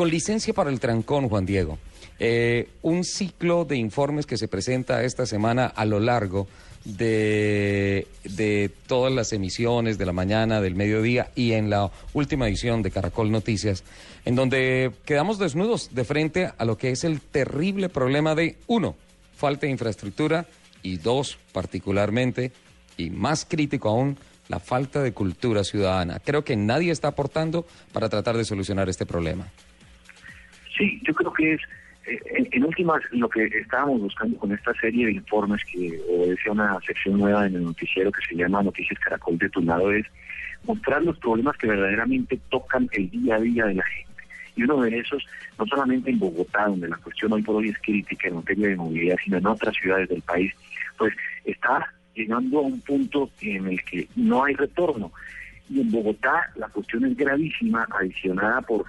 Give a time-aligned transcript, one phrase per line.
[0.00, 1.76] Con licencia para el trancón, Juan Diego.
[2.18, 6.48] Eh, un ciclo de informes que se presenta esta semana a lo largo
[6.86, 12.80] de, de, todas las emisiones de la mañana, del mediodía y en la última edición
[12.80, 13.84] de Caracol Noticias,
[14.24, 18.96] en donde quedamos desnudos de frente a lo que es el terrible problema de, uno,
[19.36, 20.46] falta de infraestructura
[20.82, 22.52] y dos, particularmente,
[22.96, 24.16] y más crítico aún,
[24.48, 26.20] la falta de cultura ciudadana.
[26.20, 29.52] Creo que nadie está aportando para tratar de solucionar este problema.
[30.80, 31.60] Sí, yo creo que es,
[32.06, 36.52] eh, en, últimas, lo que estábamos buscando con esta serie de informes que obedece a
[36.52, 40.06] una sección nueva en el noticiero que se llama Noticias Caracol de tu es
[40.64, 44.24] mostrar los problemas que verdaderamente tocan el día a día de la gente.
[44.56, 45.22] Y uno de esos,
[45.58, 48.76] no solamente en Bogotá, donde la cuestión hoy por hoy es crítica en materia de
[48.76, 50.50] movilidad, sino en otras ciudades del país,
[50.96, 51.12] pues
[51.44, 55.12] está llegando a un punto en el que no hay retorno.
[55.68, 58.86] Y en Bogotá la cuestión es gravísima, adicionada por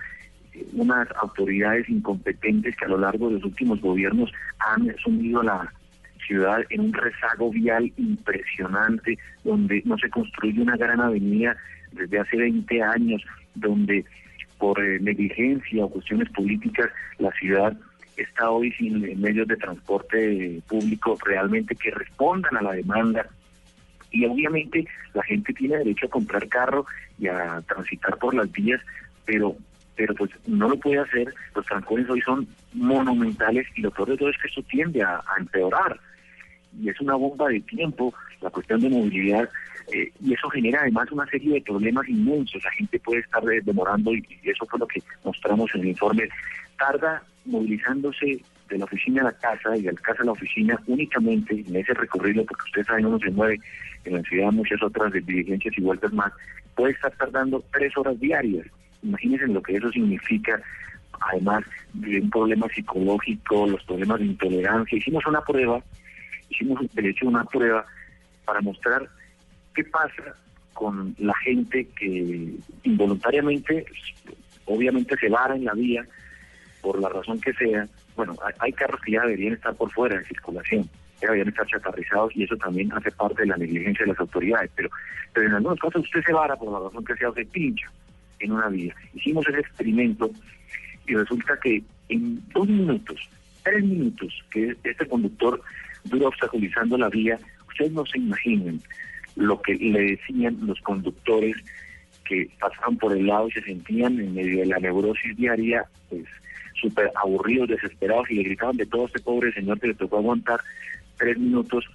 [0.73, 5.73] unas autoridades incompetentes que a lo largo de los últimos gobiernos han sumido a la
[6.25, 11.55] ciudad en un rezago vial impresionante, donde no se construye una gran avenida
[11.91, 13.23] desde hace 20 años,
[13.55, 14.05] donde
[14.57, 17.75] por eh, negligencia o cuestiones políticas la ciudad
[18.15, 23.27] está hoy sin medios de transporte público realmente que respondan a la demanda.
[24.11, 26.85] Y obviamente la gente tiene derecho a comprar carro
[27.17, 28.81] y a transitar por las vías,
[29.25, 29.55] pero
[29.95, 31.33] pero pues no lo puede hacer.
[31.55, 35.21] Los trancones hoy son monumentales y lo peor de todo es que esto tiende a,
[35.37, 35.99] empeorar.
[36.79, 39.49] Y es una bomba de tiempo la cuestión de movilidad
[39.93, 42.63] eh, y eso genera además una serie de problemas inmensos.
[42.63, 46.29] La gente puede estar demorando y, eso fue lo que mostramos en el informe.
[46.77, 50.79] Tarda movilizándose de la oficina a la casa y de la casa a la oficina
[50.87, 53.59] únicamente en ese recorrido, porque usted sabe, uno se mueve
[54.05, 56.31] en la ciudad muchas otras diligencias y vueltas más,
[56.75, 58.65] puede estar tardando tres horas diarias.
[59.03, 60.61] Imagínense lo que eso significa,
[61.19, 61.63] además
[61.93, 64.97] de un problema psicológico, los problemas de intolerancia.
[64.97, 65.81] Hicimos una prueba,
[66.49, 67.85] hicimos de hecho una prueba
[68.45, 69.07] para mostrar
[69.73, 70.35] qué pasa
[70.73, 72.53] con la gente que
[72.83, 73.85] involuntariamente,
[74.65, 76.05] obviamente se vara en la vía,
[76.81, 80.25] por la razón que sea, bueno, hay, carros que ya deberían estar por fuera de
[80.25, 80.89] circulación,
[81.21, 84.71] ya deberían estar chatarrizados y eso también hace parte de la negligencia de las autoridades,
[84.75, 84.89] pero,
[85.33, 87.87] pero en algunos casos usted se vara por la razón que sea, se pincha
[88.41, 88.95] en una vía.
[89.13, 90.29] Hicimos ese experimento
[91.07, 93.29] y resulta que en dos minutos,
[93.63, 95.61] tres minutos que este conductor
[96.05, 98.81] dura obstaculizando la vía, ustedes no se imaginen
[99.35, 101.55] lo que le decían los conductores
[102.25, 106.25] que pasaban por el lado y se sentían en medio de la neurosis diaria, pues
[106.79, 110.59] súper aburridos, desesperados y le gritaban de todo este pobre señor que le tocó aguantar
[111.17, 111.85] tres minutos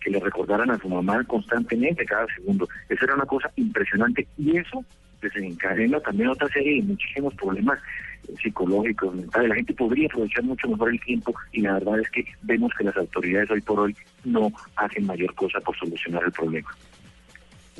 [0.00, 2.68] que le recordaran a su mamá constantemente cada segundo.
[2.88, 4.84] Eso era una cosa impresionante y eso
[5.24, 7.78] desencadena también otra serie de muchísimos problemas
[8.28, 9.48] eh, psicológicos, mentales.
[9.48, 12.84] La gente podría aprovechar mucho mejor el tiempo y la verdad es que vemos que
[12.84, 16.68] las autoridades hoy por hoy no hacen mayor cosa por solucionar el problema.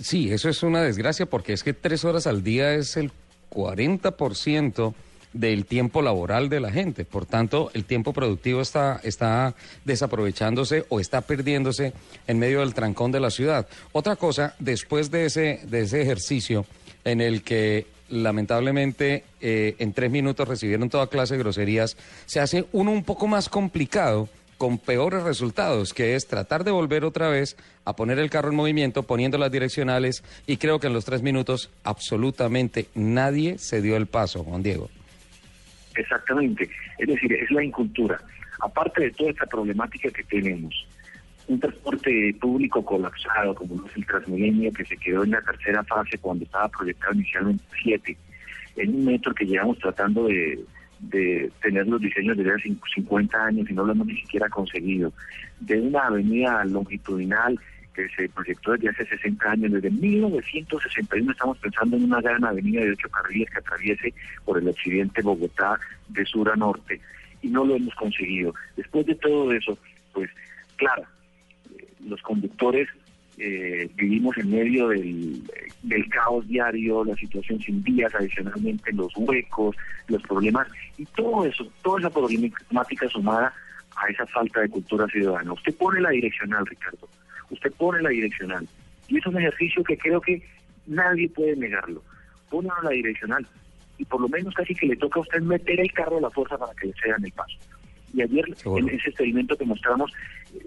[0.01, 3.13] Sí, eso es una desgracia porque es que tres horas al día es el
[3.51, 4.95] 40%
[5.35, 7.05] del tiempo laboral de la gente.
[7.05, 9.55] Por tanto, el tiempo productivo está, está
[9.85, 11.93] desaprovechándose o está perdiéndose
[12.27, 13.69] en medio del trancón de la ciudad.
[13.93, 16.65] Otra cosa, después de ese, de ese ejercicio
[17.05, 22.67] en el que lamentablemente eh, en tres minutos recibieron toda clase de groserías, se hace
[22.73, 24.29] uno un poco más complicado
[24.59, 28.57] con peores resultados, que es tratar de volver otra vez a poner el carro en
[28.57, 33.97] movimiento, poniendo las direccionales, y creo que en los tres minutos absolutamente nadie se dio
[33.97, 34.89] el paso, Juan Diego.
[35.97, 38.21] Exactamente, es decir, es la incultura.
[38.61, 40.87] Aparte de toda esta problemática que tenemos,
[41.49, 46.19] un transporte público colapsado como es el Transmilenio que se quedó en la tercera fase
[46.19, 48.17] cuando estaba proyectado inicialmente siete,
[48.77, 50.65] en un metro que llevamos tratando de,
[51.01, 55.13] de tener los diseños desde hace 50 años y no lo hemos ni siquiera conseguido,
[55.61, 57.59] de una avenida longitudinal
[57.95, 62.81] que se proyectó desde hace 60 años, desde 1961 estamos pensando en una gran avenida
[62.81, 65.79] de ocho carriles que atraviese por el occidente Bogotá
[66.09, 67.01] de sur a norte
[67.43, 68.55] y no lo hemos conseguido.
[68.77, 69.79] Después de todo eso,
[70.13, 70.29] pues
[70.77, 71.05] claro,
[72.07, 72.89] los conductores
[73.39, 75.43] eh, vivimos en medio del,
[76.11, 79.77] caos diario, la situación sin vías, adicionalmente los huecos,
[80.09, 83.53] los problemas y todo eso, toda esa problemática sumada
[83.97, 85.53] a esa falta de cultura ciudadana.
[85.53, 87.09] Usted pone la direccional, Ricardo
[87.51, 88.67] usted pone la direccional.
[89.09, 90.43] Y es un ejercicio que creo que
[90.87, 92.03] nadie puede negarlo.
[92.51, 93.47] Pone la direccional
[93.97, 96.31] y por lo menos casi que le toca a usted meter el carro a la
[96.31, 97.57] fuerza para que le cedan el paso.
[98.15, 100.13] Y ayer en ese experimento que mostramos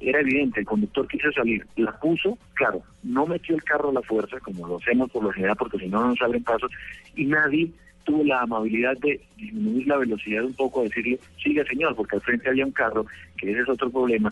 [0.02, 4.02] era evidente, el conductor quiso salir, la puso, claro, no metió el carro a la
[4.02, 6.70] fuerza, como lo hacemos por lo general, porque si no, no nos abren pasos,
[7.16, 7.72] y nadie
[8.04, 12.50] tuvo la amabilidad de disminuir la velocidad un poco, decirle, siga señor, porque al frente
[12.50, 13.06] había un carro,
[13.38, 14.32] que ese es otro problema,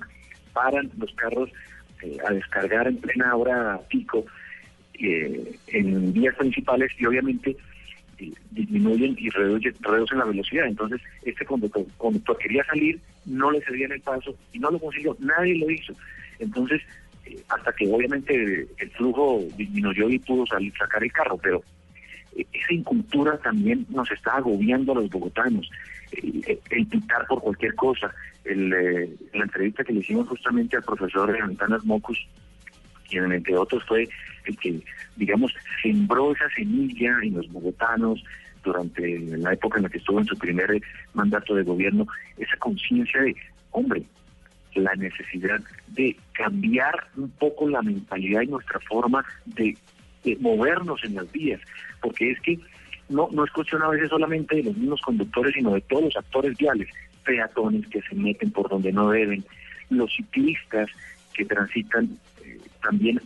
[0.54, 1.50] paran los carros
[2.02, 4.26] eh, a descargar en plena hora pico
[5.00, 7.56] eh, en vías principales y obviamente
[8.52, 10.66] disminuyen y reducen, reducen la velocidad.
[10.68, 15.16] Entonces, este conductor, conductor quería salir, no le cedían el paso y no lo consiguió,
[15.20, 15.94] nadie lo hizo.
[16.40, 16.82] Entonces,
[17.50, 21.64] hasta que obviamente el flujo disminuyó y pudo salir, sacar el carro, pero
[22.36, 25.70] esa incultura también nos está agobiando a los bogotanos.
[26.12, 28.14] El, el pitar por cualquier cosa.
[28.44, 32.28] El, eh, la entrevista que le hicimos justamente al profesor de Antanas Mocus,
[33.07, 34.07] quien entre otros fue
[34.46, 34.80] el que,
[35.16, 38.24] digamos, sembró esa semilla en los bogotanos
[38.63, 40.81] durante la época en la que estuvo en su primer
[41.13, 42.07] mandato de gobierno,
[42.38, 43.36] esa conciencia de,
[43.72, 44.04] hombre,
[44.75, 49.78] la necesidad de cambiar un poco la mentalidad y nuestra forma de
[50.40, 51.62] movernos en las vías,
[52.01, 52.60] porque es que
[53.10, 56.18] no, no es cuestión a veces solamente de los mismos conductores, sino de todos los
[56.18, 56.90] actores viales,
[57.24, 59.46] peatones que se meten por donde no deben,
[59.90, 60.90] los ciclistas
[61.36, 63.20] que transitan eh, también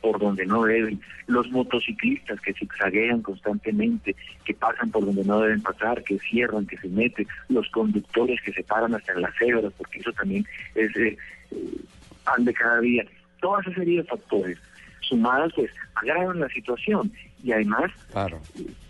[0.00, 4.14] por donde no deben, los motociclistas que zigzaguean constantemente,
[4.44, 8.52] que pasan por donde no deben pasar, que cierran, que se meten, los conductores que
[8.52, 10.46] se paran hasta en las cebras, porque eso también
[10.76, 11.16] es eh,
[11.50, 11.56] eh,
[12.24, 13.04] pan de cada día.
[13.40, 14.58] Toda esa serie de factores
[15.00, 17.90] sumadas pues agravan la situación y además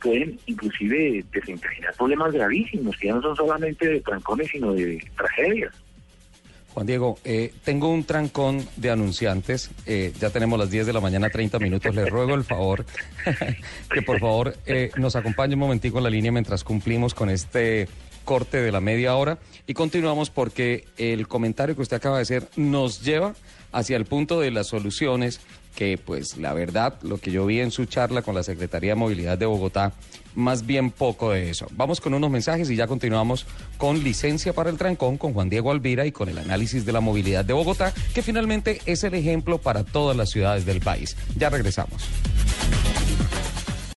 [0.03, 5.75] pueden inclusive desencadenar problemas gravísimos que ya no son solamente de trancones sino de tragedias.
[6.77, 9.71] Juan Diego, eh, tengo un trancón de anunciantes.
[9.87, 11.95] Eh, ya tenemos las 10 de la mañana, 30 minutos.
[11.95, 12.85] Le ruego el favor
[13.95, 17.89] que por favor eh, nos acompañe un momentico en la línea mientras cumplimos con este
[18.27, 22.47] corte de la media hora y continuamos porque el comentario que usted acaba de hacer
[22.57, 23.35] nos lleva
[23.73, 25.41] hacia el punto de las soluciones
[25.77, 28.95] que pues la verdad, lo que yo vi en su charla con la Secretaría de
[28.97, 29.93] Movilidad de Bogotá,
[30.35, 31.67] más bien poco de eso.
[31.73, 33.47] Vamos con unos mensajes y ya continuamos
[33.77, 37.01] con licencia para el trancón con Juan Diego Alvira y con el análisis de la
[37.01, 41.17] movilidad de Bogotá, que finalmente es el ejemplo para todas las ciudades del país.
[41.37, 42.03] Ya regresamos.